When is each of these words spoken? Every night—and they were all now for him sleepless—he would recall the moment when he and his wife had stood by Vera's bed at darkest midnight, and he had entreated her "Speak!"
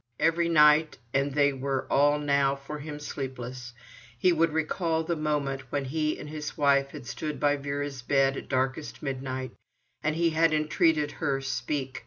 Every 0.19 0.49
night—and 0.49 1.33
they 1.35 1.53
were 1.53 1.85
all 1.93 2.17
now 2.17 2.55
for 2.55 2.79
him 2.79 2.99
sleepless—he 2.99 4.33
would 4.33 4.51
recall 4.51 5.03
the 5.03 5.15
moment 5.15 5.71
when 5.71 5.85
he 5.85 6.17
and 6.17 6.27
his 6.27 6.57
wife 6.57 6.89
had 6.89 7.05
stood 7.05 7.39
by 7.39 7.55
Vera's 7.55 8.01
bed 8.01 8.35
at 8.35 8.49
darkest 8.49 9.03
midnight, 9.03 9.51
and 10.01 10.15
he 10.15 10.31
had 10.31 10.55
entreated 10.55 11.11
her 11.11 11.39
"Speak!" 11.39 11.99